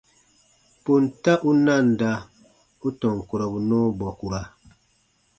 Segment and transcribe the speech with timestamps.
[0.83, 2.11] Ponta u nanda
[2.87, 4.41] u tɔn kurɔbu nɔɔ bɔkura.